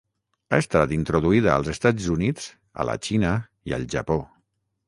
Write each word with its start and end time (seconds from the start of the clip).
Ha 0.55 0.59
estat 0.63 0.93
introduïda 0.95 1.51
als 1.57 1.69
Estats 1.75 2.09
Units, 2.15 2.49
a 2.85 2.89
la 2.91 2.99
Xina 3.09 3.35
i 3.73 3.77
al 3.79 3.89
Japó. 3.97 4.21